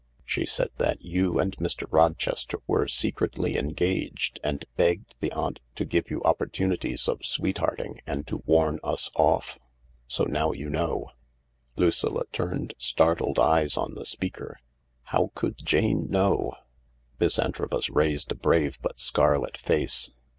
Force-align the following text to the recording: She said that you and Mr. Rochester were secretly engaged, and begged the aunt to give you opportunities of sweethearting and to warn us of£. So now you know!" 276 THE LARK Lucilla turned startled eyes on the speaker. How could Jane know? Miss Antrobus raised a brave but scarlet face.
She 0.25 0.47
said 0.47 0.69
that 0.77 0.99
you 1.03 1.37
and 1.39 1.55
Mr. 1.57 1.85
Rochester 1.91 2.57
were 2.65 2.87
secretly 2.87 3.55
engaged, 3.55 4.39
and 4.43 4.65
begged 4.75 5.15
the 5.19 5.31
aunt 5.31 5.59
to 5.75 5.85
give 5.85 6.09
you 6.09 6.23
opportunities 6.23 7.07
of 7.07 7.23
sweethearting 7.23 8.01
and 8.07 8.25
to 8.25 8.37
warn 8.47 8.79
us 8.83 9.11
of£. 9.15 9.59
So 10.07 10.23
now 10.23 10.53
you 10.53 10.71
know!" 10.71 11.11
276 11.77 11.77
THE 11.77 11.83
LARK 11.83 11.85
Lucilla 11.85 12.25
turned 12.31 12.73
startled 12.79 13.37
eyes 13.39 13.77
on 13.77 13.93
the 13.93 14.05
speaker. 14.07 14.57
How 15.03 15.29
could 15.35 15.63
Jane 15.63 16.09
know? 16.09 16.53
Miss 17.19 17.37
Antrobus 17.37 17.91
raised 17.91 18.31
a 18.31 18.35
brave 18.35 18.79
but 18.81 18.99
scarlet 18.99 19.55
face. 19.55 20.09